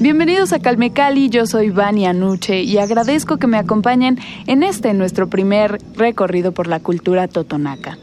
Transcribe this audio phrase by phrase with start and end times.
[0.00, 4.94] Bienvenidos a Calme Cali, yo soy Vania Anuche y agradezco que me acompañen en este
[4.94, 7.98] nuestro primer recorrido por la cultura totonaca.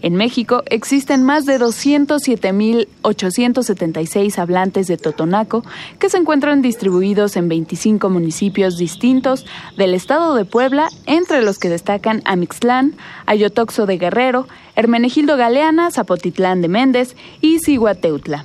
[0.00, 5.64] En México existen más de 207.876 hablantes de totonaco
[5.98, 9.44] que se encuentran distribuidos en 25 municipios distintos
[9.76, 12.94] del estado de Puebla, entre los que destacan Amixtlán,
[13.26, 14.46] Ayotoxo de Guerrero,
[14.76, 18.44] Hermenegildo Galeana, Zapotitlán de Méndez y Cihuateutla.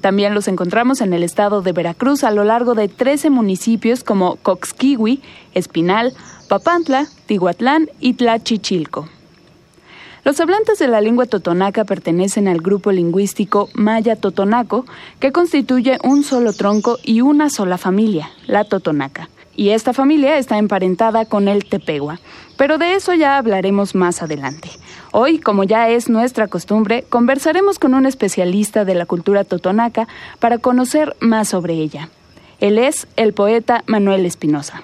[0.00, 4.36] También los encontramos en el estado de Veracruz a lo largo de 13 municipios como
[4.36, 5.20] Coxquihui,
[5.52, 6.14] Espinal,
[6.48, 9.19] Papantla, Tihuatlán y Tlachichilco.
[10.22, 14.84] Los hablantes de la lengua totonaca pertenecen al grupo lingüístico maya-totonaco,
[15.18, 19.30] que constituye un solo tronco y una sola familia, la totonaca.
[19.56, 22.20] Y esta familia está emparentada con el tepegua,
[22.56, 24.70] pero de eso ya hablaremos más adelante.
[25.12, 30.06] Hoy, como ya es nuestra costumbre, conversaremos con un especialista de la cultura totonaca
[30.38, 32.10] para conocer más sobre ella.
[32.60, 34.82] Él es el poeta Manuel Espinosa.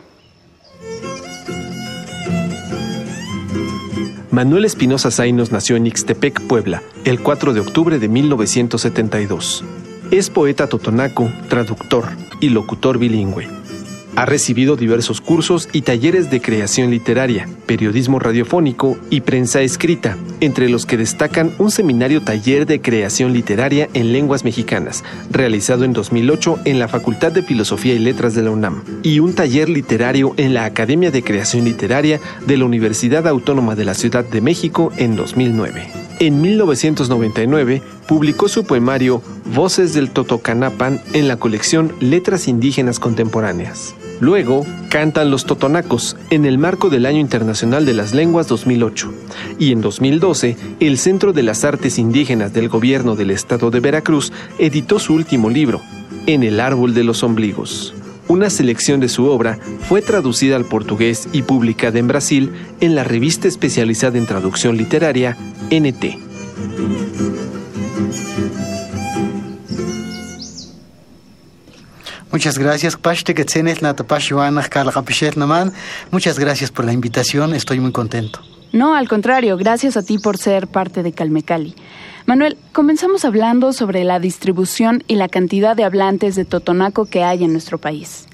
[4.36, 9.64] Manuel Espinosa Zainos nació en Ixtepec, Puebla, el 4 de octubre de 1972.
[10.10, 12.04] Es poeta totonaco, traductor
[12.38, 13.48] y locutor bilingüe.
[14.16, 20.70] Ha recibido diversos cursos y talleres de creación literaria, periodismo radiofónico y prensa escrita, entre
[20.70, 26.60] los que destacan un seminario taller de creación literaria en lenguas mexicanas, realizado en 2008
[26.64, 30.54] en la Facultad de Filosofía y Letras de la UNAM, y un taller literario en
[30.54, 35.14] la Academia de Creación Literaria de la Universidad Autónoma de la Ciudad de México en
[35.14, 35.88] 2009.
[36.20, 39.20] En 1999 publicó su poemario
[39.54, 43.94] Voces del Totocanapan en la colección Letras Indígenas Contemporáneas.
[44.20, 49.12] Luego, cantan los totonacos en el marco del Año Internacional de las Lenguas 2008.
[49.58, 54.32] Y en 2012, el Centro de las Artes Indígenas del Gobierno del Estado de Veracruz
[54.58, 55.82] editó su último libro,
[56.26, 57.94] En el Árbol de los Ombligos.
[58.28, 63.04] Una selección de su obra fue traducida al portugués y publicada en Brasil en la
[63.04, 65.36] revista especializada en traducción literaria
[65.70, 66.18] NT.
[72.36, 72.98] Muchas gracias.
[76.10, 77.54] Muchas gracias por la invitación.
[77.54, 78.40] Estoy muy contento.
[78.74, 81.74] No, al contrario, gracias a ti por ser parte de Calmecali.
[82.26, 87.42] Manuel, comenzamos hablando sobre la distribución y la cantidad de hablantes de totonaco que hay
[87.42, 88.26] en nuestro país.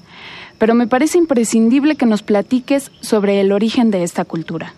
[0.57, 4.73] Pero me parece imprescindible que nos platiques sobre el origen de esta cultura.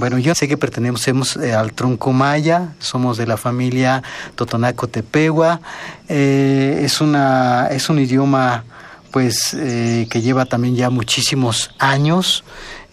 [0.00, 4.02] Bueno, yo sé que pertenecemos eh, al tronco maya, somos de la familia
[4.34, 5.60] Totonaco Tepegua.
[6.08, 8.64] Eh, es, una, es un idioma
[9.10, 12.44] pues eh, que lleva también ya muchísimos años,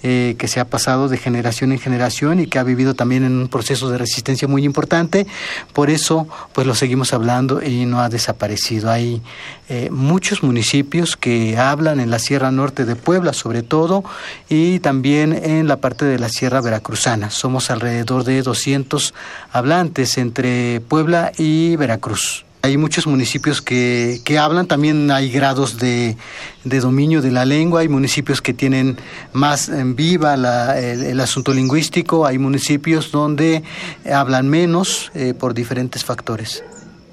[0.04, 3.34] eh, que se ha pasado de generación en generación y que ha vivido también en
[3.34, 5.26] un proceso de resistencia muy importante.
[5.74, 8.92] Por eso, pues lo seguimos hablando y no ha desaparecido.
[8.92, 9.24] Hay
[9.70, 14.04] eh, muchos municipios que hablan en la Sierra Norte de Puebla, sobre todo,
[14.50, 17.32] y también en la parte de la Sierra Veracruzana.
[17.32, 19.14] Somos alrededor de 200
[19.52, 22.47] hablantes entre Puebla y Veracruz.
[22.68, 26.18] Hay muchos municipios que, que hablan, también hay grados de,
[26.66, 28.98] de, dominio de la lengua, hay municipios que tienen
[29.32, 33.64] más en viva la, el, el, asunto lingüístico, hay municipios donde
[34.12, 36.62] hablan menos eh, por diferentes factores.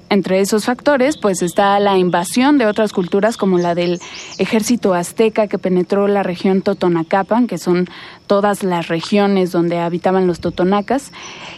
[0.09, 3.99] Entre esos factores, pues está la invasión de otras culturas como la del
[4.37, 7.87] ejército azteca que penetró la región Totonacapan, que son
[8.27, 11.11] todas las regiones donde habitaban los totonacas.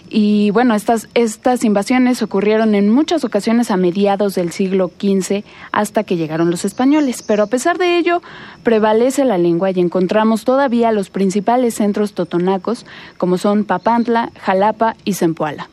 [0.10, 5.44] Y bueno, estas, estas invasiones ocurrieron en muchas ocasiones a mediados del siglo XV
[5.74, 7.24] hasta que llegaron los españoles.
[7.24, 8.22] Pero a pesar de ello,
[8.64, 12.86] prevalece la lengua y encontramos todavía los principales centros totonacos
[13.18, 15.70] como son Papantla, Jalapa y Zempoala.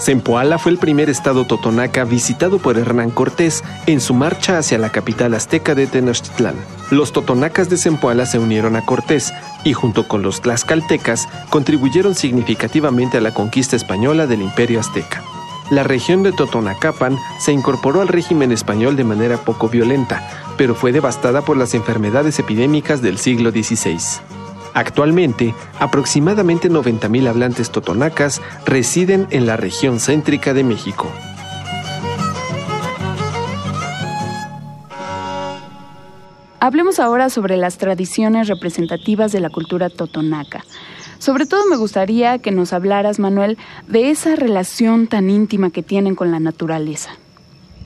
[0.00, 4.90] Zempoala fue el primer estado totonaca visitado por Hernán Cortés en su marcha hacia la
[4.90, 6.54] capital azteca de Tenochtitlán.
[6.90, 9.30] Los totonacas de Zempoala se unieron a Cortés
[9.62, 15.22] y junto con los tlaxcaltecas contribuyeron significativamente a la conquista española del imperio azteca.
[15.70, 20.90] la región de Totonacapan se incorporó al régimen español de manera poco violenta, pero fue
[20.90, 23.98] devastada por las enfermedades epidémicas del siglo XVI.
[24.74, 31.10] Actualmente, aproximadamente 90.000 hablantes totonacas residen en la región céntrica de México.
[36.60, 40.62] Hablemos ahora sobre las tradiciones representativas de la cultura totonaca.
[41.18, 43.58] Sobre todo me gustaría que nos hablaras, Manuel,
[43.88, 47.10] de esa relación tan íntima que tienen con la naturaleza.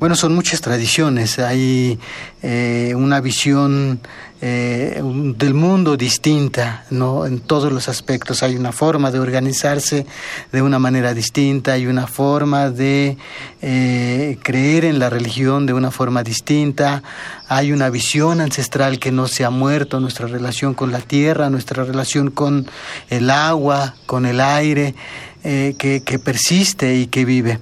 [0.00, 1.38] Bueno, son muchas tradiciones.
[1.38, 1.98] Hay
[2.42, 4.00] eh, una visión
[4.46, 5.00] eh,
[5.38, 7.24] del mundo distinta, ¿no?
[7.24, 8.42] En todos los aspectos.
[8.42, 10.04] Hay una forma de organizarse
[10.52, 13.16] de una manera distinta, hay una forma de
[13.62, 17.02] eh, creer en la religión de una forma distinta,
[17.48, 21.82] hay una visión ancestral que no se ha muerto, nuestra relación con la tierra, nuestra
[21.82, 22.66] relación con
[23.08, 24.94] el agua, con el aire,
[25.42, 27.60] que, que persiste y que vive.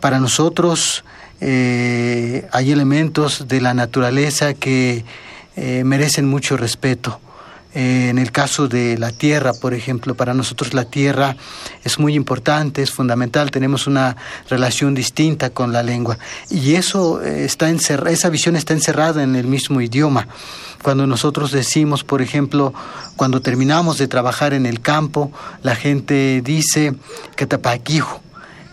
[0.00, 1.04] Para nosotros,
[1.40, 5.04] eh, hay elementos de la naturaleza que
[5.56, 7.20] eh, merecen mucho respeto.
[7.74, 11.36] Eh, en el caso de la tierra, por ejemplo, para nosotros la tierra
[11.82, 14.16] es muy importante, es fundamental, tenemos una
[14.48, 16.16] relación distinta con la lengua
[16.50, 20.28] y eso está esa visión está encerrada en el mismo idioma.
[20.84, 22.72] Cuando nosotros decimos, por ejemplo,
[23.16, 25.32] cuando terminamos de trabajar en el campo,
[25.64, 26.94] la gente dice
[27.34, 28.20] que tapaquijo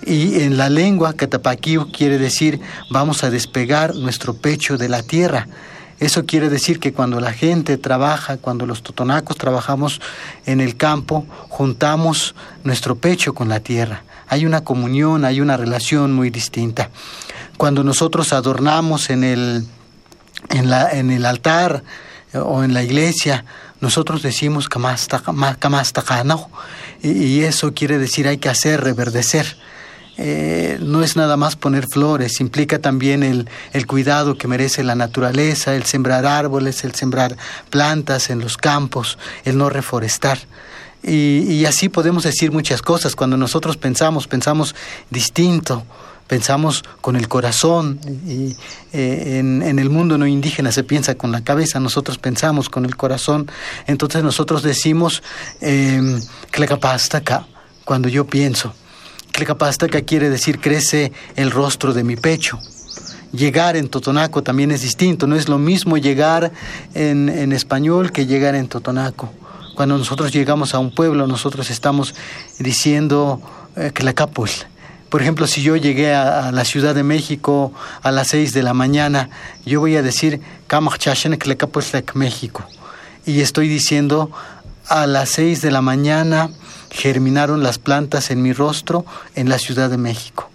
[0.06, 5.48] y en la lengua, catapaquiu quiere decir vamos a despegar nuestro pecho de la tierra.
[6.02, 10.02] Eso quiere decir que cuando la gente trabaja, cuando los totonacos trabajamos
[10.48, 12.34] en el campo, juntamos
[12.64, 14.04] nuestro pecho con la tierra.
[14.28, 16.90] Hay una comunión, hay una relación muy distinta.
[17.56, 19.68] Cuando nosotros adornamos en el,
[21.24, 21.84] altar
[22.34, 23.46] eh, o en la iglesia,
[23.80, 24.70] nosotros decimos
[27.04, 29.56] y eso quiere decir hay que hacer reverdecer
[30.24, 34.94] eh, no es nada más poner flores, implica también el, el, cuidado que merece la
[34.94, 37.36] naturaleza, el sembrar árboles, el sembrar
[37.72, 40.38] plantas en los campos, el no reforestar.
[41.02, 43.16] Y, así podemos decir muchas cosas.
[43.16, 44.76] Cuando nosotros pensamos, pensamos
[45.10, 45.84] distinto,
[46.28, 48.56] pensamos con el corazón y
[48.94, 52.86] eh, en, en, el mundo no indígena se piensa con la cabeza, nosotros pensamos con
[52.86, 53.50] el corazón,
[53.88, 55.24] entonces nosotros decimos
[55.62, 56.20] eh,
[57.86, 58.76] cuando yo pienso.
[59.32, 62.60] Tlecapaztaca quiere decir crece el rostro de mi pecho.
[63.32, 66.52] Llegar en Totonaco también es distinto, no es lo mismo llegar
[66.94, 69.32] en, en español que llegar en Totonaco.
[69.76, 72.14] Cuando nosotros llegamos a un pueblo, nosotros estamos
[72.60, 73.42] diciendo
[73.76, 73.92] eh,
[75.10, 78.74] Por ejemplo, si yo llegué a, la Ciudad de México a las 6 de la
[78.74, 79.30] mañana,
[79.66, 80.42] yo voy a decir
[82.16, 82.66] México.
[83.26, 84.32] Y estoy diciendo
[84.92, 86.50] a las 6 de la mañana
[86.90, 89.06] germinaron las plantas en mi rostro
[89.36, 90.50] en la Ciudad de México.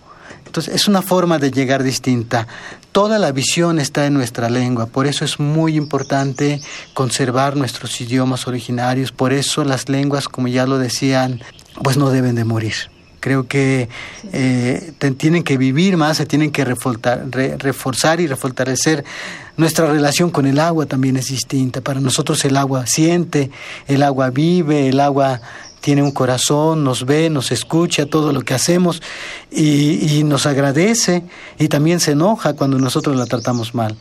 [0.44, 2.46] Entonces es una forma de llegar distinta.
[2.92, 6.60] Toda la visión está en nuestra lengua, por eso es muy importante
[6.92, 11.40] conservar nuestros idiomas originarios, por eso las lenguas, como ya lo decían,
[11.82, 12.74] pues no deben de morir.
[13.26, 13.88] Creo que
[14.32, 19.04] eh, tienen que vivir más, se tienen que reforzar y refortalecer.
[19.56, 21.80] Nuestra relación con el agua también es distinta.
[21.80, 23.50] Para nosotros el agua siente,
[23.88, 25.40] el agua vive, el agua
[25.80, 29.02] tiene un corazón, nos ve, nos escucha todo lo que hacemos
[29.50, 31.24] y, nos agradece
[31.58, 33.96] y también se enoja cuando nosotros la tratamos mal.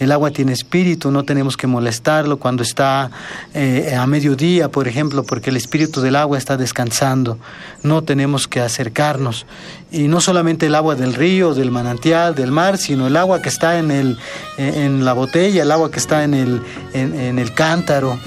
[0.00, 3.10] El agua tiene espíritu, no tenemos que molestarlo cuando está
[3.54, 7.38] eh, a mediodía, por ejemplo, porque el espíritu del agua está descansando.
[7.82, 9.46] No tenemos que acercarnos.
[9.92, 13.50] Y no solamente el agua del río, del manantial, del mar, sino el agua que
[13.50, 14.18] está en, el,
[14.56, 16.62] en la botella, el agua que está en el,
[16.94, 18.18] en el cántaro,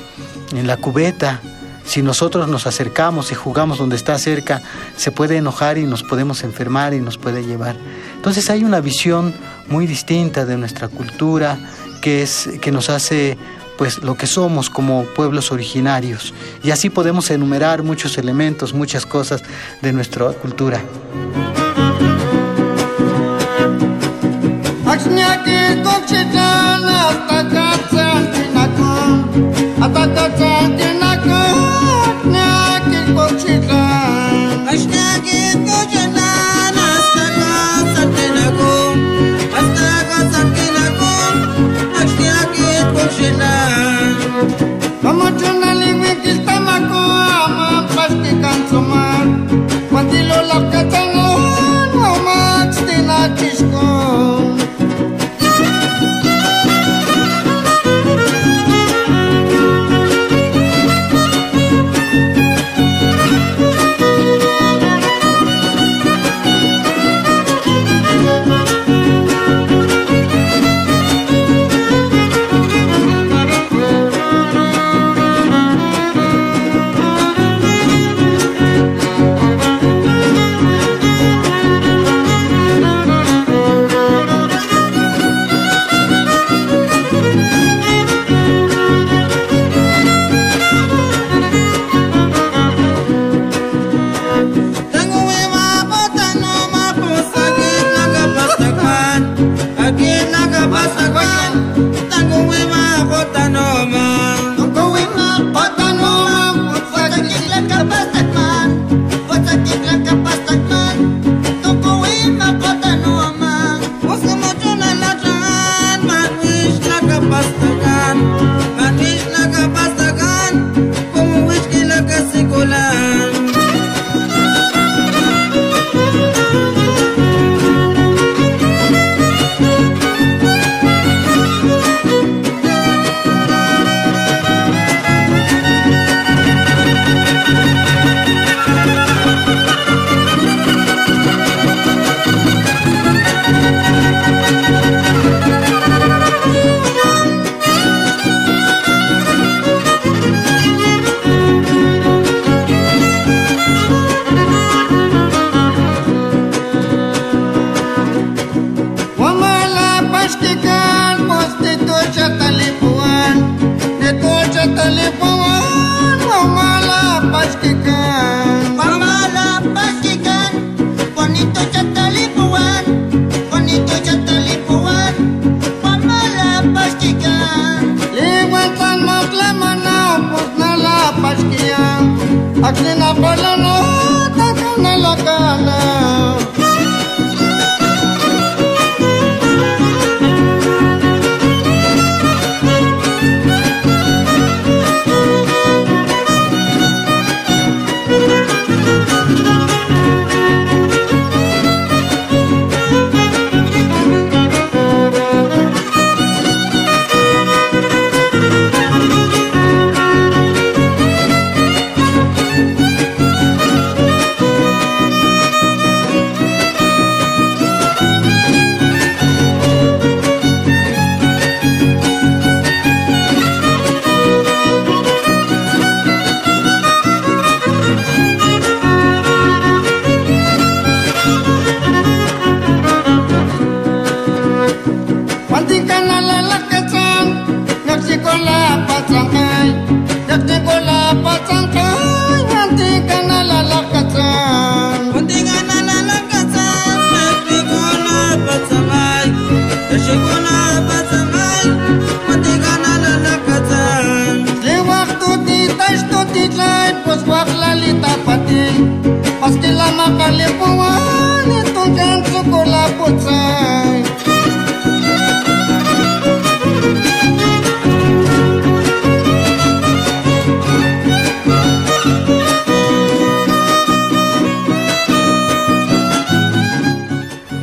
[0.56, 1.42] en la cubeta.
[1.86, 4.62] Si nosotros nos acercamos y jugamos donde está cerca,
[4.96, 7.76] se puede enojar y nos podemos enfermar y nos puede llevar.
[8.16, 9.34] Entonces hay una visión
[9.68, 11.58] muy distinta de nuestra cultura
[12.02, 13.38] que, es, que nos hace
[13.78, 16.34] pues lo que somos como pueblos originarios.
[16.64, 19.42] Y así podemos enumerar muchos elementos, muchas cosas
[19.82, 20.82] de nuestra cultura.
[45.16, 45.63] 我真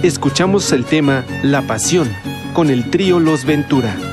[0.02, 2.08] Escuchamos el tema La Pasión
[2.52, 4.09] con el trío Los Ventura.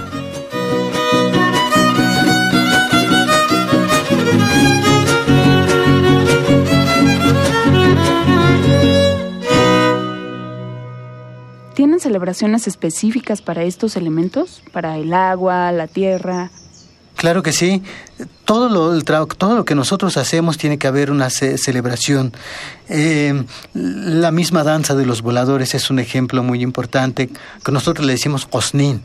[12.07, 14.63] Celebraciones específicas para estos elementos?
[14.71, 16.51] ¿Para el agua, la tierra?
[17.17, 17.83] Claro que sí.
[18.47, 22.31] Todo lo, todo lo que nosotros hacemos tiene que haber una celebración.
[22.87, 27.29] Eh, la misma danza de los voladores es un ejemplo muy importante
[27.65, 29.01] que nosotros le decimos osnin.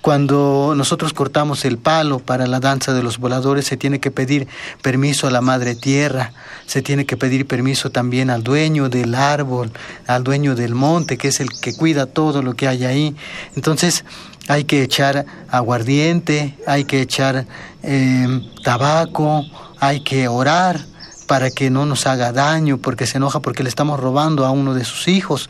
[0.00, 4.46] Cuando nosotros cortamos el palo para la danza de los voladores, se tiene que pedir
[4.80, 6.32] permiso a la madre tierra,
[6.66, 9.72] se tiene que pedir permiso también al dueño del árbol,
[10.06, 13.16] al dueño del monte, que es el que cuida todo lo que hay ahí.
[13.56, 14.04] Entonces,
[14.48, 17.46] hay que echar aguardiente, hay que echar
[17.82, 19.44] eh, tabaco,
[19.80, 20.80] hay que orar
[21.26, 24.74] para que no nos haga daño, porque se enoja porque le estamos robando a uno
[24.74, 25.48] de sus hijos.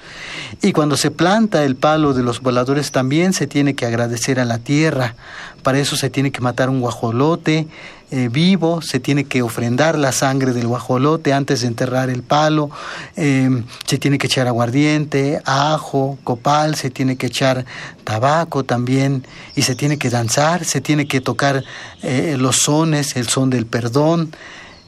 [0.62, 4.44] Y cuando se planta el palo de los voladores también se tiene que agradecer a
[4.44, 5.16] la tierra.
[5.62, 7.66] Para eso se tiene que matar un guajolote
[8.10, 12.70] eh, vivo, se tiene que ofrendar la sangre del guajolote antes de enterrar el palo,
[13.16, 17.64] eh, se tiene que echar aguardiente, ajo, copal, se tiene que echar
[18.04, 21.64] tabaco también y se tiene que danzar, se tiene que tocar
[22.02, 24.34] eh, los sones, el son del perdón.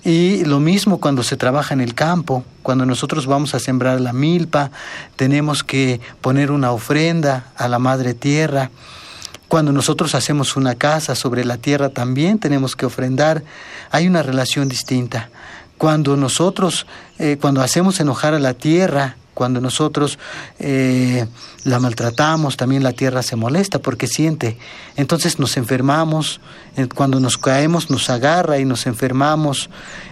[0.05, 4.13] Y lo mismo cuando se trabaja en el campo, cuando nosotros vamos a sembrar la
[4.13, 4.71] milpa,
[5.17, 8.71] tenemos que poner una ofrenda a la madre tierra.
[9.49, 13.45] Cuando nosotros hacemos una casa sobre la tierra también tenemos que ofrendar.
[13.91, 15.31] Hay una relación distinta.
[15.79, 16.87] Cuando nosotros,
[17.19, 20.19] eh, cuando hacemos enojar a la tierra, Cuando nosotros
[20.59, 21.27] eh,
[21.63, 24.57] la maltratamos, también la tierra se molesta porque siente.
[24.97, 26.41] Entonces nos enfermamos,
[26.79, 29.69] eh, cuando nos caemos nos agarra y nos enfermamos.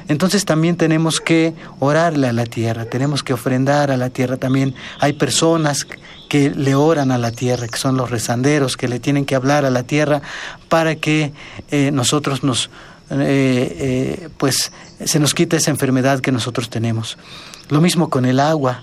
[0.09, 4.37] Entonces también tenemos que orarle a la tierra, tenemos que ofrendar a la tierra.
[4.37, 5.87] También hay personas
[6.29, 9.65] que le oran a la tierra, que son los rezanderos, que le tienen que hablar
[9.65, 10.21] a la tierra
[10.69, 11.33] para que
[11.71, 12.69] eh, nosotros nos,
[14.37, 14.71] pues,
[15.03, 17.17] se nos quite esa enfermedad que nosotros tenemos.
[17.71, 18.83] Lo mismo con el agua.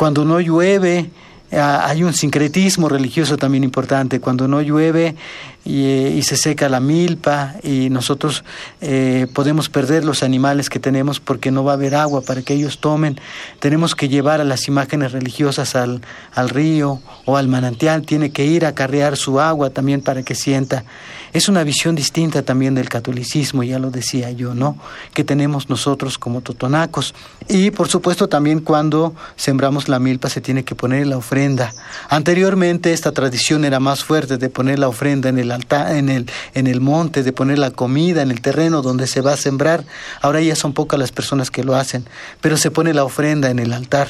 [0.00, 1.10] Cuando no llueve,
[1.52, 4.18] ah, hay un sincretismo religioso también importante.
[4.18, 5.14] Cuando no llueve
[5.62, 8.42] y, eh, se seca la milpa y nosotros
[8.80, 12.54] eh, podemos perder los animales que tenemos porque no va a haber agua para que
[12.54, 13.20] ellos tomen,
[13.58, 16.00] tenemos que llevar a las imágenes religiosas al,
[16.32, 20.34] al río o al manantial, tiene que ir a carrear su agua también para que
[20.34, 20.84] sienta.
[21.32, 24.76] Es una visión distinta también del catolicismo, ya lo decía yo, ¿no?
[25.14, 27.14] Que tenemos nosotros como totonacos.
[27.48, 31.72] Y por supuesto también cuando sembramos la milpa se tiene que poner la ofrenda.
[32.08, 36.28] Anteriormente esta tradición era más fuerte de poner la ofrenda en el altar, en el,
[36.54, 39.84] en el monte, de poner la comida en el terreno donde se va a sembrar.
[40.22, 42.06] Ahora ya son pocas las personas que lo hacen,
[42.40, 44.08] pero se pone la ofrenda en el altar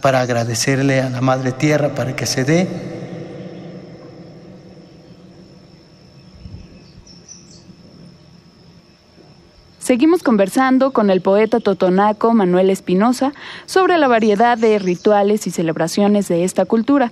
[0.00, 2.99] para agradecerle a la Madre Tierra para que se dé
[9.90, 13.32] Seguimos conversando con el poeta totonaco Manuel Espinosa
[13.66, 17.10] sobre la variedad de rituales y celebraciones de esta cultura.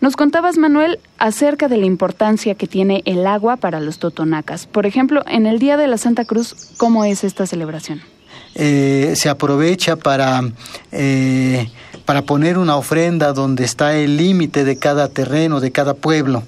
[0.00, 4.68] Nos contabas, Manuel, acerca de la importancia que tiene el agua para los totonacas.
[4.68, 8.02] Por ejemplo, en el Día de la Santa Cruz, ¿cómo es esta celebración?
[8.54, 10.42] Eh, se aprovecha para,
[10.92, 11.66] eh,
[12.04, 16.44] para poner una ofrenda donde está el límite de cada terreno, de cada pueblo.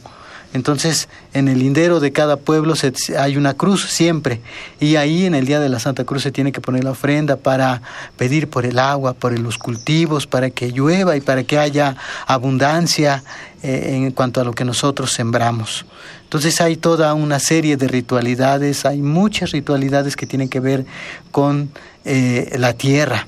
[0.55, 4.41] Entonces, en el lindero de cada pueblo se, hay una cruz siempre.
[4.79, 7.37] Y ahí en el día de la Santa Cruz se tiene que poner la ofrenda
[7.37, 7.83] para
[8.17, 11.97] pedir por el agua, por los cultivos, para que llueva y para que haya
[12.29, 13.25] abundancia
[13.65, 15.87] eh, en cuanto a lo que nosotros sembramos.
[16.23, 20.87] Entonces hay toda una serie de ritualidades, hay muchas ritualidades que tienen que ver
[21.33, 21.71] con
[22.05, 23.27] eh, la tierra.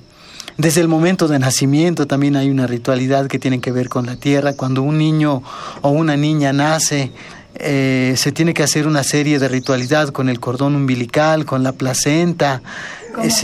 [0.59, 4.17] Desde el momento de nacimiento también hay una ritualidad que tiene que ver con la
[4.17, 4.55] tierra.
[4.55, 5.43] Cuando un niño
[5.83, 7.13] o una niña nace,
[7.57, 11.73] eh, se tiene que hacer una serie de ritualidad con el cordón umbilical, con la
[11.73, 12.63] placenta.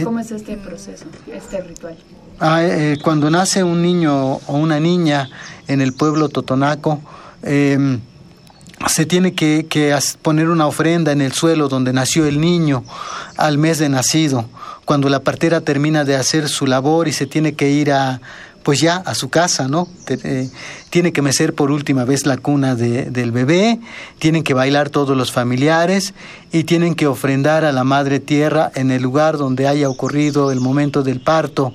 [0.04, 1.98] ¿Cómo, es este proceso, este ritual?
[2.40, 5.28] Ah, eh, cuando nace un niño o una niña
[5.68, 7.00] en el pueblo totonaco,
[7.42, 8.00] em,
[8.86, 12.84] se tiene que, que, poner una ofrenda en el suelo donde nació el niño
[13.36, 14.46] al mes de nacido
[14.84, 18.20] cuando la partera termina de hacer su labor y se tiene que ir a,
[18.62, 19.88] pues ya a su casa, ¿no?
[20.08, 20.48] Eh,
[20.90, 23.80] tiene que mecer por última vez la cuna del bebé,
[24.18, 26.14] tienen que bailar todos los familiares
[26.52, 30.60] y tienen que ofrendar a la Madre Tierra en el lugar donde haya ocurrido el
[30.60, 31.72] momento del parto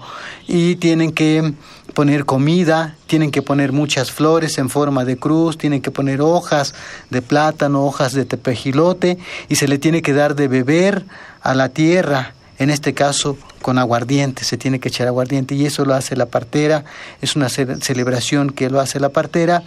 [0.48, 1.54] y tienen que
[1.93, 6.76] poner comida, tienen que poner muchas flores en forma de cruz, tienen que poner hojas
[7.10, 9.17] de plátano, hojas de tepejilote
[9.50, 11.06] y se le tiene que dar de beber
[11.41, 15.86] a la tierra en este caso con aguardiente, se tiene que echar aguardiente y eso
[15.86, 16.86] lo hace la partera,
[17.22, 19.63] es una celebración que lo hace la partera.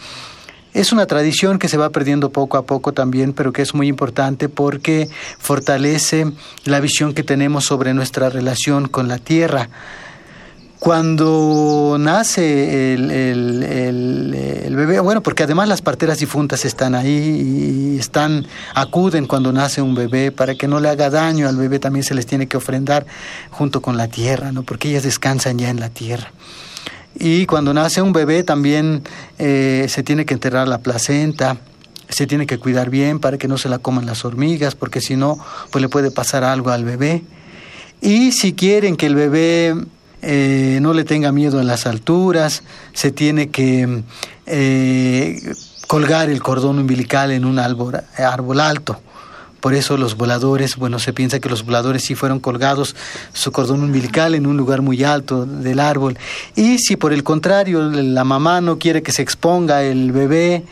[0.73, 3.89] Es una tradición que se va perdiendo poco a poco también, pero que es muy
[3.89, 6.31] importante porque fortalece
[6.65, 9.69] la visión que tenemos sobre nuestra relación con la tierra.
[10.81, 19.27] Cuando nace el, bebé, bueno, porque además las parteras difuntas están ahí y están, acuden
[19.27, 22.25] cuando nace un bebé para que no le haga daño al bebé, también se les
[22.25, 23.05] tiene que ofrendar
[23.51, 24.63] junto con la tierra, ¿no?
[24.63, 26.33] Porque ellas descansan ya en la tierra.
[27.15, 29.03] Y cuando nace un bebé también
[29.39, 31.59] eh, se tiene que enterrar la placenta,
[32.09, 35.15] se tiene que cuidar bien para que no se la coman las hormigas, porque si
[35.15, 35.39] no,
[35.71, 37.23] pues le puede pasar algo al bebé.
[38.01, 39.75] Y si quieren que el bebé
[40.23, 44.03] eh, no le tenga miedo a las alturas, se tiene que
[44.47, 45.55] eh,
[45.87, 49.01] colgar el cordón umbilical en un árbol, árbol alto.
[49.61, 52.97] Por eso los voladores, bueno, se piensa que los voladores sí fueron colgados
[53.35, 56.17] su cordón umbilical en un lugar muy alto del árbol.
[56.57, 60.65] Y si por el contrario la mamá no quiere que se exponga el bebé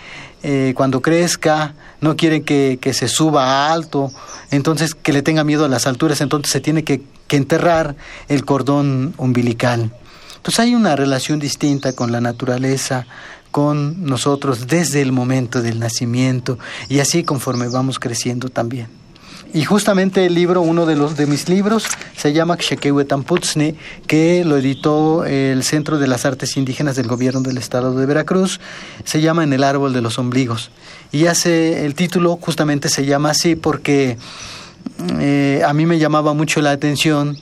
[0.43, 4.13] eh, cuando crezca, no quiere que, que se suba alto,
[4.51, 7.95] entonces que le tenga miedo a las alturas, entonces se tiene que que enterrar
[8.29, 9.93] el cordón umbilical.
[10.37, 13.07] Entonces hay una relación distinta con la naturaleza,
[13.53, 18.89] con nosotros desde el momento del nacimiento y así conforme vamos creciendo también.
[19.55, 24.59] Y justamente el libro, uno de los de mis libros, se llama Xequehuetamputzne, que lo
[24.59, 28.61] editó el Centro de las Artes Indígenas del Gobierno del Estado de Veracruz.
[29.05, 30.71] Se llama En el árbol de los ombligos.
[31.13, 34.19] Y hace el título justamente se llama así porque
[35.19, 37.39] eh, a mí me llamaba mucho la atención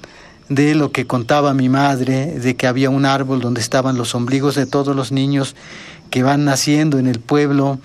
[0.49, 4.55] de lo que contaba mi madre, de que había un árbol donde estaban los ombligos
[4.55, 5.57] de todos los niños
[6.11, 7.81] que van naciendo en el pueblo,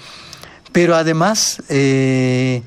[0.72, 2.62] pero además eh,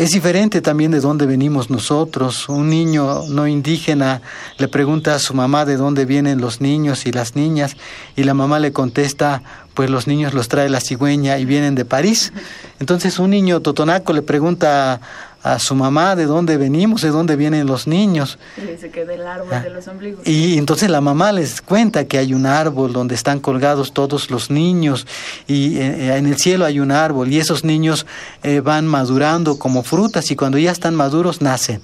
[0.00, 2.48] es diferente también de dónde venimos nosotros.
[2.48, 4.22] Un niño no indígena
[4.56, 7.76] le pregunta a su mamá de dónde vienen los niños y las niñas
[8.16, 9.42] y la mamá le contesta,
[9.74, 12.32] pues los niños los trae la cigüeña y vienen de París.
[12.78, 15.02] Entonces un niño totonaco le pregunta
[15.42, 18.38] a su mamá de dónde venimos, de dónde vienen los niños.
[18.58, 19.60] Y dice que del árbol Ah.
[19.60, 20.26] de los ombligos.
[20.26, 24.50] Y entonces la mamá les cuenta que hay un árbol donde están colgados todos los
[24.50, 25.06] niños
[25.46, 28.06] y eh, en el cielo hay un árbol y esos niños
[28.42, 31.80] eh, van madurando como frutas y cuando ya están maduros nacen.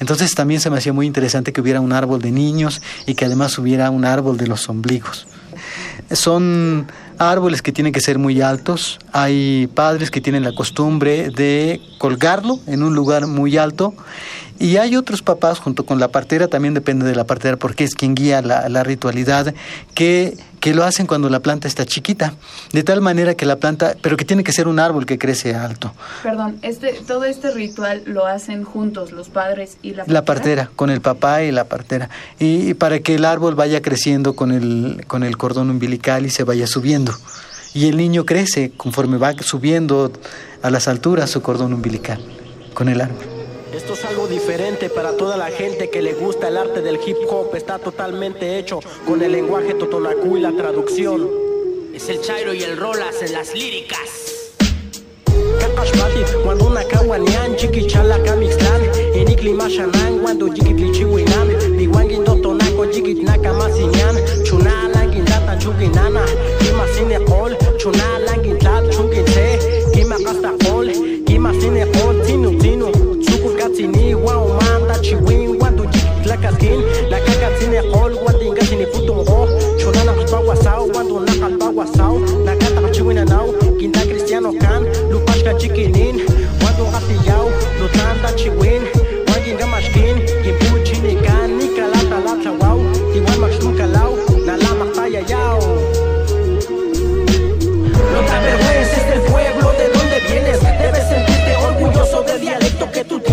[0.00, 3.24] Entonces también se me hacía muy interesante que hubiera un árbol de niños y que
[3.24, 5.26] además hubiera un árbol de los ombligos.
[6.10, 6.86] Son
[7.18, 8.98] árboles que tienen que ser muy altos.
[9.12, 13.94] Hay padres que tienen la costumbre de colgarlo en un lugar muy alto.
[14.58, 17.94] Y hay otros papás, junto con la partera, también depende de la partera, porque es
[17.94, 19.54] quien guía la, la ritualidad,
[19.94, 22.34] que, que lo hacen cuando la planta está chiquita.
[22.72, 25.54] De tal manera que la planta, pero que tiene que ser un árbol que crece
[25.54, 25.92] alto.
[26.24, 30.90] Perdón, este, todo este ritual lo hacen juntos los padres y la La partera, con
[30.90, 32.10] el papá y la partera.
[32.40, 36.30] Y, y para que el árbol vaya creciendo con el, con el cordón umbilical y
[36.30, 37.14] se vaya subiendo.
[37.74, 40.10] Y el niño crece conforme va subiendo
[40.62, 42.20] a las alturas su cordón umbilical
[42.74, 43.37] con el árbol.
[43.78, 47.16] Esto es algo diferente para toda la gente que le gusta el arte del hip
[47.30, 47.54] hop.
[47.54, 51.30] Está totalmente hecho con el lenguaje totonacú y la traducción.
[51.94, 54.50] Es el Chairo y el Rolas en las líricas.
[55.60, 58.82] Kakashmati, cuando una kawanian, chiki chala kamixlan,
[59.14, 66.24] enikli mashanan, cuando jikitli chiwinan, biwangin totonaco, jikit naka masinyan, chuna langin tata chukinana,
[66.58, 69.58] kima sine kol, chuna langin tat chukin te,
[69.94, 70.88] kima kasta kol,
[71.24, 73.17] kima sine kol, tinu tinu,
[73.48, 79.48] Pulgatsini, Waumanda, Chiwin, Wanduji, Tlakatin, Nakakatsine, Hol, Wandingatini, Putungo,
[79.80, 86.20] Chonana, Pawasau, Wandunakal, Pawasau, Nakata, Chiwinanau, Quinta Cristiano Can, Lupashka, Chiquinin,
[86.60, 87.48] Wandu Atiyau,
[87.80, 88.82] Lutanda, Chiwin,
[89.28, 92.67] Wandingamashkin, Kimpuchinikan, Nikalata, Latawa.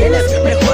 [0.06, 0.65] Dialecto que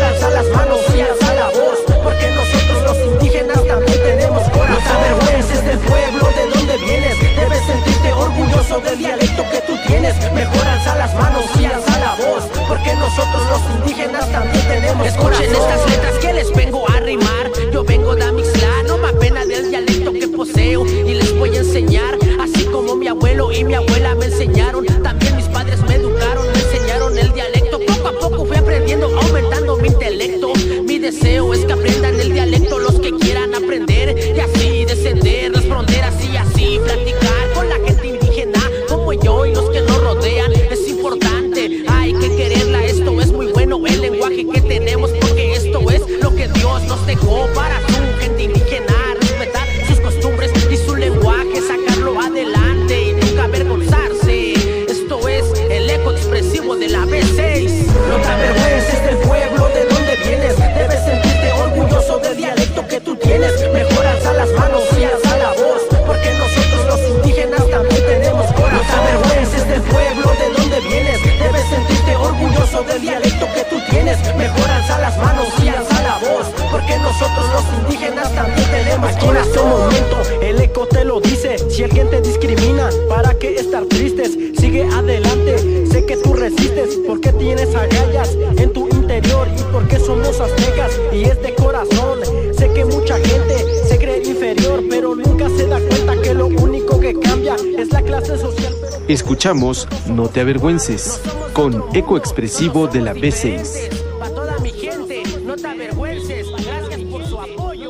[99.41, 101.19] Escuchamos No te avergüences
[101.54, 103.89] con eco expresivo de la B6.
[104.19, 106.45] Para toda mi gente, no te avergüences.
[106.63, 107.89] Gracias por su apoyo.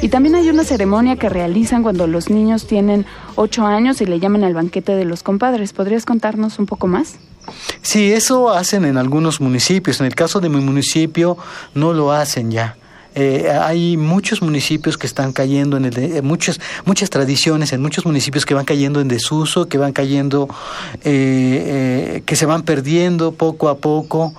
[0.00, 4.20] Y también hay una ceremonia que realizan cuando los niños tienen ocho años y le
[4.20, 5.72] llaman al banquete de los compadres.
[5.72, 7.16] ¿Podrías contarnos un poco más?
[7.82, 9.98] Sí, eso hacen en algunos municipios.
[9.98, 11.36] En el caso de mi municipio
[11.74, 12.77] no lo hacen ya.
[13.14, 18.04] Eh, hay muchos municipios que están cayendo en el eh, muchas muchas tradiciones en muchos
[18.04, 20.46] municipios que van cayendo en desuso que van cayendo
[21.04, 24.34] eh, que se van perdiendo poco a poco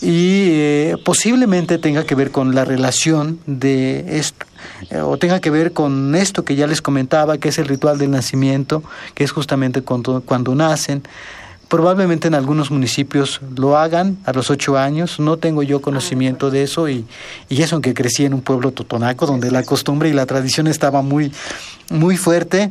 [0.00, 4.46] y posiblemente tenga que ver con la relación de esto
[5.04, 8.10] o tenga que ver con esto que ya les comentaba que es el ritual del
[8.10, 8.82] nacimiento
[9.14, 11.02] que es justamente cuando cuando nacen
[11.74, 16.62] Probablemente en algunos municipios lo hagan a los ocho años, no tengo yo conocimiento de
[16.62, 17.04] eso y,
[17.48, 21.02] y eso aunque crecí en un pueblo totonaco donde la costumbre y la tradición estaba
[21.02, 21.32] muy,
[21.90, 22.70] muy fuerte.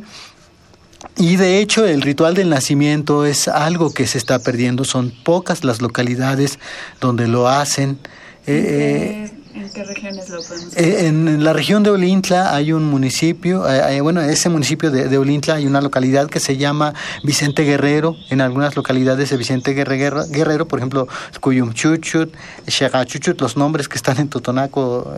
[1.18, 5.64] Y de hecho el ritual del nacimiento es algo que se está perdiendo, son pocas
[5.64, 6.58] las localidades
[6.98, 7.98] donde lo hacen.
[8.46, 9.33] Eh, ¿En
[9.74, 14.22] qué regiones lo podemos eh, en, la región de Olintla hay un municipio, eh, bueno,
[14.22, 18.76] ese municipio de, de, Olintla hay una localidad que se llama Vicente Guerrero, en algunas
[18.76, 21.08] localidades de Vicente Guerrero, Guerrero por ejemplo,
[21.40, 22.34] Cuyumchuchut,
[22.66, 25.12] Xagachuchut, los nombres que están en Totonaco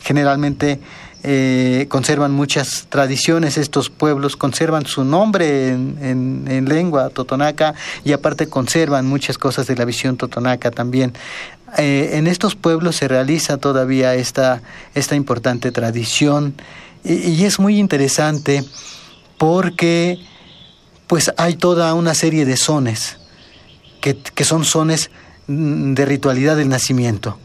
[0.00, 0.80] generalmente
[1.26, 8.46] eh, conservan muchas tradiciones, estos pueblos conservan su nombre en, en, lengua totonaca y aparte
[8.46, 11.14] conservan muchas cosas de la visión totonaca también.
[11.76, 14.62] Eh, en estos pueblos se realiza todavía esta,
[14.94, 16.54] esta importante tradición.
[17.04, 18.64] Y, es muy interesante
[19.38, 20.18] porque
[21.06, 23.18] pues hay toda una serie de sones
[24.00, 25.10] que, que son sones
[25.46, 27.38] de ritualidad del nacimiento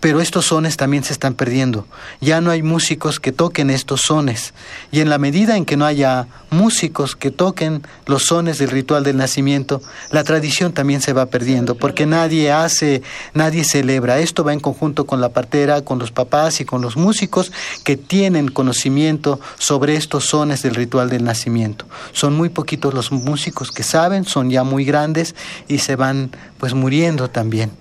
[0.00, 1.86] pero estos sones también se están perdiendo.
[2.20, 4.54] Ya no hay músicos que toquen estos sones.
[4.92, 9.02] Y en la medida en que no haya músicos que toquen los sones del ritual
[9.02, 9.82] del nacimiento,
[10.12, 13.02] la tradición también se va perdiendo, porque nadie hace,
[13.34, 14.20] nadie celebra.
[14.20, 17.50] Esto va en conjunto con la partera, con los papás y con los músicos
[17.82, 21.86] que tienen conocimiento sobre estos sones del ritual del nacimiento.
[22.12, 25.34] Son muy poquitos los músicos que saben, son ya muy grandes
[25.66, 27.72] y se van pues muriendo también.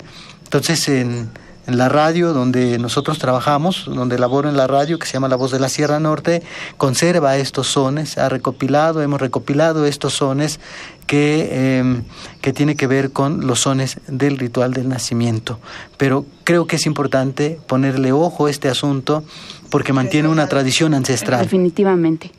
[0.43, 1.29] Entonces, en
[1.67, 5.35] en la radio donde nosotros trabajamos, donde laboro en la radio, que se llama La
[5.35, 6.41] Voz de la Sierra Norte,
[6.77, 10.59] conserva estos sones, ha recopilado, hemos recopilado estos sones
[11.05, 12.01] que, eh,
[12.41, 15.59] que tiene que ver con los sones del ritual del nacimiento.
[15.97, 19.23] Pero creo que es importante ponerle ojo a este asunto
[19.69, 21.41] porque mantiene una tradición ancestral.
[21.41, 22.31] Definitivamente.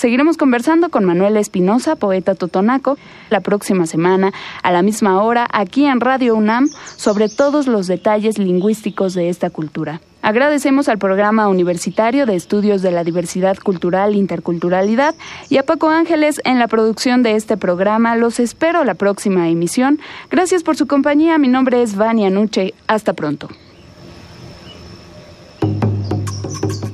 [0.00, 2.96] Seguiremos conversando con Manuel Espinosa, poeta totonaco,
[3.28, 4.32] la próxima semana,
[4.62, 9.50] a la misma hora, aquí en Radio UNAM, sobre todos los detalles lingüísticos de esta
[9.50, 10.00] cultura.
[10.22, 15.14] Agradecemos al Programa Universitario de Estudios de la Diversidad Cultural e Interculturalidad
[15.50, 18.16] y a Paco Ángeles en la producción de este programa.
[18.16, 20.00] Los espero la próxima emisión.
[20.30, 21.36] Gracias por su compañía.
[21.36, 22.72] Mi nombre es Vania Nuche.
[22.86, 23.50] Hasta pronto.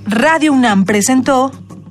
[0.09, 1.53] Radio UNAM presentó